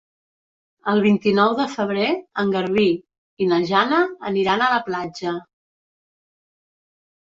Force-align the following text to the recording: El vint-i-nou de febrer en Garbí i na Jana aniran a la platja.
El 0.93 1.01
vint-i-nou 1.03 1.53
de 1.59 1.67
febrer 1.73 2.07
en 2.45 2.55
Garbí 2.57 2.87
i 3.45 3.53
na 3.53 3.63
Jana 3.75 4.03
aniran 4.33 4.67
a 4.67 4.75
la 4.77 4.85
platja. 4.93 5.39